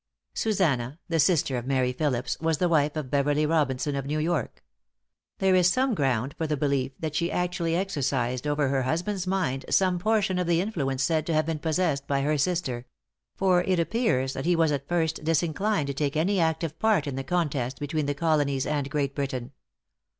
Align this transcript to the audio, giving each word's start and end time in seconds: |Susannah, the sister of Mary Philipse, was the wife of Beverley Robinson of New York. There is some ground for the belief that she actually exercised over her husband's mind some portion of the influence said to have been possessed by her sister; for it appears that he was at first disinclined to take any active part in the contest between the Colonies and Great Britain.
|Susannah, 0.33 0.97
the 1.09 1.19
sister 1.19 1.57
of 1.57 1.67
Mary 1.67 1.93
Philipse, 1.93 2.35
was 2.41 2.57
the 2.57 2.67
wife 2.67 2.95
of 2.95 3.11
Beverley 3.11 3.45
Robinson 3.45 3.95
of 3.95 4.07
New 4.07 4.17
York. 4.17 4.63
There 5.37 5.53
is 5.53 5.69
some 5.71 5.93
ground 5.93 6.33
for 6.39 6.47
the 6.47 6.57
belief 6.57 6.93
that 6.97 7.13
she 7.13 7.31
actually 7.31 7.75
exercised 7.75 8.47
over 8.47 8.67
her 8.69 8.81
husband's 8.81 9.27
mind 9.27 9.63
some 9.69 9.99
portion 9.99 10.39
of 10.39 10.47
the 10.47 10.59
influence 10.59 11.03
said 11.03 11.27
to 11.27 11.35
have 11.35 11.45
been 11.45 11.59
possessed 11.59 12.07
by 12.07 12.21
her 12.21 12.39
sister; 12.39 12.87
for 13.35 13.61
it 13.61 13.79
appears 13.79 14.33
that 14.33 14.45
he 14.47 14.55
was 14.55 14.71
at 14.71 14.87
first 14.89 15.23
disinclined 15.23 15.85
to 15.85 15.93
take 15.93 16.17
any 16.17 16.39
active 16.39 16.79
part 16.79 17.05
in 17.05 17.15
the 17.15 17.23
contest 17.23 17.79
between 17.79 18.07
the 18.07 18.15
Colonies 18.15 18.65
and 18.65 18.89
Great 18.89 19.13
Britain. 19.13 19.51